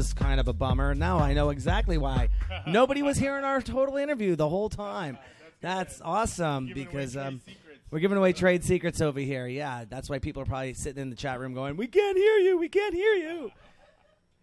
was 0.00 0.14
kind 0.14 0.40
of 0.40 0.48
a 0.48 0.54
bummer. 0.54 0.94
Now 0.94 1.18
I 1.18 1.34
know 1.34 1.50
exactly 1.50 1.98
why. 1.98 2.30
Nobody 2.66 3.02
was 3.02 3.18
hearing 3.18 3.44
our 3.44 3.60
total 3.60 3.98
interview 3.98 4.34
the 4.34 4.48
whole 4.48 4.70
time. 4.70 5.18
That's 5.60 6.00
awesome 6.00 6.70
because 6.72 7.18
um, 7.18 7.42
we're 7.90 7.98
giving 7.98 8.16
away 8.16 8.32
trade 8.32 8.64
secrets 8.64 9.02
over 9.02 9.20
here. 9.20 9.46
Yeah, 9.46 9.84
that's 9.86 10.08
why 10.08 10.18
people 10.18 10.40
are 10.40 10.46
probably 10.46 10.72
sitting 10.72 11.02
in 11.02 11.10
the 11.10 11.16
chat 11.16 11.38
room 11.38 11.52
going, 11.52 11.76
"We 11.76 11.86
can't 11.86 12.16
hear 12.16 12.36
you. 12.38 12.56
We 12.56 12.70
can't 12.70 12.94
hear 12.94 13.12
you." 13.12 13.52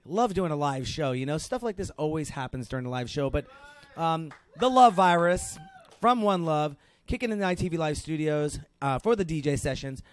Love 0.05 0.35
doing 0.35 0.51
a 0.51 0.55
live 0.55 0.87
show. 0.87 1.11
You 1.11 1.25
know, 1.25 1.39
stuff 1.39 1.63
like 1.63 1.75
this 1.75 1.89
always 1.97 2.29
happens 2.29 2.67
during 2.67 2.85
a 2.85 2.89
live 2.91 3.09
show. 3.09 3.31
But 3.31 3.47
um, 3.95 4.31
the 4.59 4.69
love 4.69 4.93
virus 4.93 5.57
from 5.99 6.21
One 6.21 6.45
Love 6.45 6.75
kicking 7.07 7.31
in 7.31 7.39
the 7.39 7.45
ITV 7.45 7.79
Live 7.79 7.97
studios 7.97 8.59
uh, 8.79 8.99
for 8.99 9.15
the 9.15 9.25
DJ 9.25 9.57
sessions. 9.57 10.03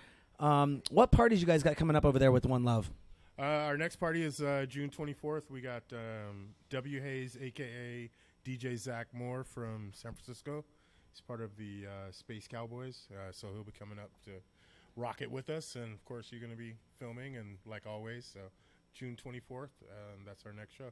Um, 0.40 0.82
what 0.90 1.12
parties 1.12 1.42
you 1.42 1.46
guys 1.46 1.62
got 1.62 1.76
coming 1.76 1.96
up 1.96 2.06
over 2.06 2.18
there 2.18 2.32
with 2.32 2.46
One 2.46 2.64
Love? 2.64 2.90
Uh, 3.36 3.42
our 3.42 3.76
next 3.76 3.96
party 3.96 4.22
is 4.22 4.40
uh, 4.40 4.64
June 4.68 4.90
24th. 4.90 5.50
We 5.50 5.60
got 5.60 5.82
um, 5.92 6.50
W 6.70 7.00
Hayes, 7.00 7.36
aka 7.40 8.08
DJ 8.44 8.78
Zach 8.78 9.08
Moore 9.12 9.42
from 9.42 9.90
San 9.92 10.12
Francisco. 10.12 10.64
He's 11.12 11.20
part 11.20 11.40
of 11.40 11.56
the 11.56 11.86
uh, 11.86 12.12
Space 12.12 12.46
Cowboys, 12.46 13.08
uh, 13.12 13.32
so 13.32 13.48
he'll 13.52 13.64
be 13.64 13.72
coming 13.72 13.98
up 13.98 14.10
to 14.24 14.30
rock 14.96 15.20
it 15.20 15.30
with 15.30 15.50
us. 15.50 15.74
And 15.74 15.92
of 15.92 16.04
course, 16.04 16.28
you're 16.30 16.40
going 16.40 16.52
to 16.52 16.58
be 16.58 16.74
filming, 17.00 17.36
and 17.36 17.58
like 17.66 17.86
always, 17.86 18.28
so 18.32 18.40
June 18.94 19.16
24th, 19.16 19.62
um, 19.62 20.20
that's 20.24 20.46
our 20.46 20.52
next 20.52 20.74
show. 20.74 20.90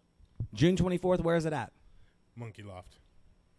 June 0.52 0.76
24th. 0.76 1.20
Where 1.20 1.36
is 1.36 1.46
it 1.46 1.52
at? 1.52 1.72
Monkey 2.34 2.64
Loft. 2.64 2.98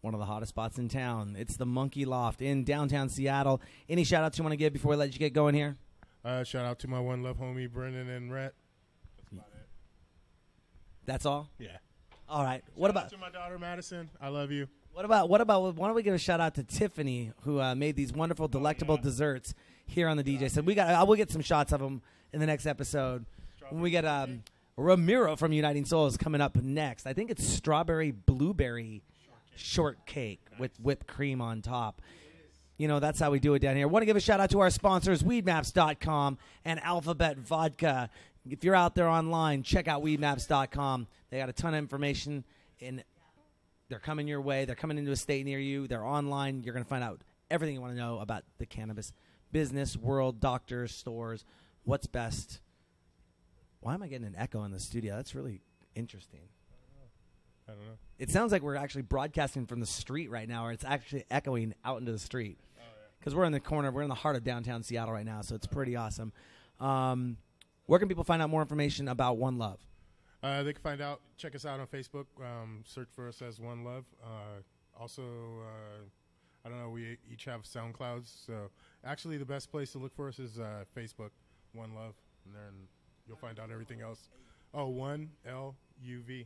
One 0.02 0.14
of 0.14 0.20
the 0.20 0.26
hottest 0.26 0.50
spots 0.50 0.78
in 0.78 0.90
town. 0.90 1.38
It's 1.40 1.56
the 1.56 1.66
Monkey 1.66 2.04
Loft 2.04 2.42
in 2.42 2.66
downtown 2.66 3.08
Seattle. 3.08 3.62
Any 3.88 4.04
shout 4.04 4.26
outs 4.26 4.38
you 4.38 4.44
want 4.44 4.52
to 4.52 4.58
give 4.58 4.74
before 4.74 4.92
we 4.92 4.98
let 4.98 5.14
you 5.14 5.20
get 5.20 5.32
going 5.32 5.56
here? 5.56 5.78
Uh, 6.26 6.44
shout 6.44 6.66
out 6.66 6.80
to 6.80 6.90
my 6.90 7.00
one 7.00 7.24
love 7.24 7.38
homie 7.38 7.72
Brendan 7.72 8.10
and 8.10 8.34
Rhett. 8.34 8.54
That's 11.06 11.26
about 11.26 11.48
it. 11.48 11.58
That's 11.60 11.70
all. 11.70 11.70
Yeah. 11.72 11.78
All 12.30 12.44
right. 12.44 12.64
What 12.76 12.90
Shout 12.90 12.98
out 12.98 13.04
about 13.04 13.12
to 13.12 13.18
my 13.18 13.30
daughter 13.30 13.60
Madison? 13.60 14.10
I 14.22 14.30
love 14.30 14.52
you. 14.52 14.68
what 14.94 15.06
about 15.06 15.30
what 15.30 15.42
about 15.42 15.76
why 15.76 15.88
don't 15.88 15.96
we 15.96 16.04
give 16.04 16.14
a 16.14 16.18
shout 16.18 16.40
out 16.40 16.56
to 16.56 16.64
Tiffany 16.64 17.32
who 17.44 17.60
uh, 17.60 17.76
made 17.76 17.96
these 17.96 18.14
wonderful 18.14 18.48
delectable 18.48 18.98
desserts 18.98 19.54
here 19.86 20.08
on 20.08 20.18
the 20.18 20.24
DJ 20.24 20.50
So 20.50 20.62
We 20.62 20.76
got 20.76 20.90
I 20.90 21.04
will 21.04 21.16
get 21.16 21.30
some 21.30 21.42
shots 21.42 21.72
of 21.74 21.80
them 21.80 22.02
in 22.32 22.40
the 22.40 22.46
next 22.46 22.66
episode. 22.66 23.26
When 23.70 23.82
we 23.82 23.92
get 23.92 24.06
um, 24.06 24.44
Ramiro 24.76 25.36
from 25.36 25.54
Uniting 25.54 25.86
Souls 25.86 26.18
coming 26.18 26.42
up 26.42 26.56
next. 26.56 27.06
I 27.06 27.14
think 27.14 27.30
it's 27.30 27.46
strawberry 27.46 28.12
blueberry 28.12 29.04
shortcake 29.56 30.42
with 30.58 30.80
whipped 30.80 31.08
cream 31.08 31.42
on 31.42 31.62
top. 31.62 32.02
You 32.78 32.88
know, 32.88 33.00
that's 33.00 33.20
how 33.20 33.30
we 33.30 33.40
do 33.40 33.54
it 33.54 33.60
down 33.60 33.76
here. 33.76 33.88
Want 33.88 34.02
to 34.02 34.08
give 34.08 34.18
a 34.18 34.20
shout 34.20 34.40
out 34.40 34.50
to 34.50 34.60
our 34.60 34.72
sponsors, 34.72 35.22
weedmaps.com 35.22 36.38
and 36.66 36.80
Alphabet 36.82 37.38
Vodka. 37.38 38.10
If 38.50 38.64
you're 38.64 38.76
out 38.76 38.96
there 38.96 39.08
online, 39.08 39.64
check 39.64 39.88
out 39.88 40.04
weedmaps.com. 40.04 41.08
They 41.30 41.38
got 41.38 41.50
a 41.50 41.54
ton 41.54 41.74
of 41.74 41.78
information 41.78 42.44
and 42.82 43.04
they're 43.90 44.00
coming 44.00 44.28
your 44.28 44.42
way. 44.42 44.66
They're 44.66 44.76
coming 44.76 44.98
into 44.98 45.12
a 45.12 45.16
state 45.16 45.46
near 45.46 45.60
you. 45.60 45.88
They're 45.88 46.06
online. 46.06 46.64
You're 46.64 46.74
going 46.74 46.84
to 46.84 46.90
find 46.90 47.04
out 47.04 47.22
everything 47.50 47.76
you 47.76 47.82
want 47.82 47.94
to 47.94 48.00
know 48.00 48.20
about 48.20 48.44
the 48.58 48.66
cannabis 48.66 49.14
business, 49.52 49.96
world, 49.96 50.40
doctors, 50.42 50.94
stores, 50.94 51.46
what's 51.84 52.08
best. 52.08 52.60
Why 53.82 53.94
am 53.94 54.02
I 54.02 54.08
getting 54.08 54.26
an 54.26 54.36
echo 54.36 54.64
in 54.64 54.72
the 54.72 54.80
studio? 54.80 55.16
That's 55.16 55.36
really 55.36 55.62
interesting. 55.96 56.40
I 57.68 57.72
don't 57.74 57.82
know. 57.82 57.98
It 58.18 58.30
sounds 58.30 58.52
like 58.52 58.62
we're 58.62 58.76
actually 58.76 59.04
broadcasting 59.04 59.66
from 59.66 59.80
the 59.80 59.86
street 59.86 60.30
right 60.30 60.50
now, 60.50 60.66
or 60.66 60.72
it's 60.72 60.84
actually 60.84 61.26
echoing 61.30 61.74
out 61.86 62.00
into 62.00 62.12
the 62.12 62.20
street. 62.20 62.58
Because 63.20 63.36
we're 63.36 63.46
in 63.46 63.54
the 63.54 63.60
corner, 63.60 63.90
we're 63.92 64.02
in 64.02 64.10
the 64.10 64.16
heart 64.16 64.36
of 64.36 64.44
downtown 64.44 64.84
Seattle 64.84 65.14
right 65.14 65.26
now, 65.26 65.42
so 65.42 65.56
it's 65.56 65.68
pretty 65.68 65.96
awesome. 65.96 66.34
Um, 66.80 67.38
where 67.86 68.00
can 68.00 68.08
people 68.08 68.24
find 68.24 68.42
out 68.42 68.50
more 68.50 68.62
information 68.62 69.08
about 69.08 69.38
One 69.38 69.58
Love? 69.58 69.80
Uh, 70.42 70.64
they 70.64 70.74
can 70.74 70.82
find 70.82 71.02
out. 71.02 71.22
Check 71.38 71.56
us 71.56 71.66
out 71.66 71.80
on 71.80 71.88
Facebook. 71.88 72.26
Um, 72.40 72.84
search 72.86 73.08
for 73.16 73.28
us 73.28 73.42
as 73.42 73.60
One 73.60 73.84
Love. 73.84 74.06
Uh, 74.24 74.62
also, 75.00 75.22
uh, 75.24 76.04
I 76.66 76.70
don't 76.70 76.80
know. 76.80 76.90
We 76.90 77.18
each 77.32 77.46
have 77.46 77.64
SoundClouds. 77.64 78.46
So 78.46 78.70
actually, 79.06 79.38
the 79.38 79.46
best 79.46 79.72
place 79.72 79.92
to 79.94 80.00
look 80.00 80.16
for 80.16 80.28
us 80.28 80.40
is 80.40 80.60
uh, 80.60 80.84
Facebook, 80.96 81.32
One 81.74 81.94
Love, 81.96 82.16
and 82.46 82.54
then 82.54 82.88
you'll 83.28 83.38
find 83.38 83.60
out 83.60 83.72
everything 83.72 84.02
else. 84.02 84.30
Oh, 84.74 84.88
one 84.88 85.30
L 85.48 85.76
U 86.02 86.22
V. 86.28 86.46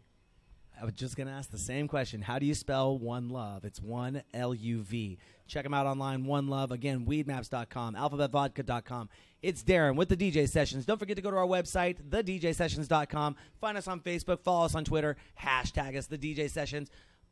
I 0.80 0.86
was 0.86 0.94
just 0.94 1.16
going 1.16 1.28
to 1.28 1.34
ask 1.34 1.50
the 1.50 1.58
same 1.58 1.88
question. 1.88 2.22
How 2.22 2.40
do 2.40 2.46
you 2.46 2.54
spell 2.54 2.98
One 2.98 3.30
Love? 3.30 3.66
It's 3.66 3.82
one 3.82 4.22
L 4.34 4.54
U 4.54 4.82
V. 4.82 5.18
Check 5.48 5.64
them 5.64 5.74
out 5.74 5.88
online, 5.88 6.26
One 6.26 6.48
Love. 6.48 6.72
Again, 6.72 7.06
weedmaps.com, 7.06 7.96
alphabetvodka.com. 7.96 9.10
It's 9.42 9.64
Darren 9.64 9.96
with 9.96 10.10
the 10.10 10.18
DJ 10.18 10.48
Sessions. 10.48 10.86
Don't 10.86 10.98
forget 10.98 11.16
to 11.16 11.22
go 11.22 11.32
to 11.32 11.38
our 11.38 11.48
website, 11.48 12.02
thedjsessions.com. 12.10 13.36
Find 13.62 13.78
us 13.78 13.88
on 13.88 14.02
Facebook, 14.02 14.42
follow 14.42 14.66
us 14.66 14.76
on 14.76 14.84
Twitter, 14.84 15.16
hashtag 15.42 15.98
us, 15.98 16.08
the 16.08 16.18
DJ 16.18 16.50
Sessions. 16.50 16.90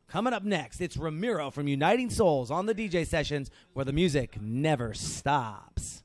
Coming 0.08 0.32
up 0.32 0.44
next, 0.44 0.80
it's 0.80 0.96
Ramiro 0.96 1.50
from 1.50 1.68
Uniting 1.68 2.10
Souls 2.10 2.50
on 2.50 2.66
the 2.66 2.74
DJ 2.74 3.06
Sessions, 3.06 3.50
where 3.72 3.84
the 3.84 3.92
music 3.92 4.40
never 4.40 4.94
stops. 4.94 6.04